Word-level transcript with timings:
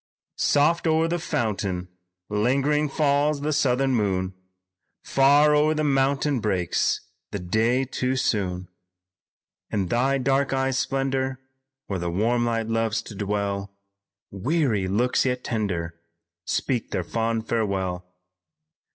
"Soft, 0.39 0.87
o'er 0.87 1.07
the 1.07 1.19
fountain, 1.19 1.87
lingering 2.27 2.89
falls 2.89 3.41
the 3.41 3.53
southern 3.53 3.93
moon, 3.93 4.33
Far 5.03 5.53
o'er 5.55 5.75
the 5.75 5.83
mountain 5.83 6.39
breaks 6.39 7.01
the 7.29 7.37
day 7.37 7.85
too 7.85 8.15
soon. 8.15 8.67
In 9.69 9.89
thy 9.89 10.17
dark 10.17 10.53
eyes' 10.53 10.79
splendor, 10.79 11.39
where 11.85 11.99
the 11.99 12.09
warm 12.09 12.45
light 12.45 12.65
loves 12.67 13.03
to 13.03 13.13
dwell, 13.15 13.75
Weary 14.31 14.87
looks 14.87 15.23
yet 15.23 15.43
tender, 15.43 16.01
speak 16.45 16.89
their 16.89 17.03
fond 17.03 17.47
farewell. 17.47 18.07